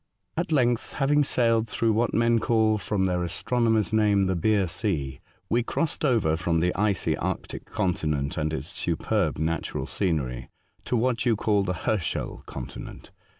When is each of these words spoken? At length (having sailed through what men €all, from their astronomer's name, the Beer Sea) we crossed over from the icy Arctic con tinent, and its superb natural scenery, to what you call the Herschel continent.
At 0.35 0.51
length 0.51 0.93
(having 0.93 1.23
sailed 1.23 1.67
through 1.69 1.93
what 1.93 2.11
men 2.11 2.39
€all, 2.39 2.79
from 2.79 3.05
their 3.05 3.23
astronomer's 3.23 3.93
name, 3.93 4.25
the 4.25 4.35
Beer 4.35 4.67
Sea) 4.67 5.19
we 5.47 5.61
crossed 5.61 6.03
over 6.03 6.35
from 6.35 6.59
the 6.59 6.73
icy 6.73 7.15
Arctic 7.17 7.65
con 7.65 7.93
tinent, 7.93 8.35
and 8.35 8.51
its 8.51 8.69
superb 8.69 9.37
natural 9.37 9.85
scenery, 9.85 10.49
to 10.85 10.97
what 10.97 11.23
you 11.27 11.35
call 11.35 11.61
the 11.61 11.73
Herschel 11.85 12.41
continent. 12.47 13.11